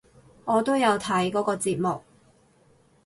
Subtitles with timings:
[0.45, 2.01] 我都有睇嗰個節目！